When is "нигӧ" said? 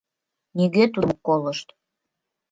0.57-0.83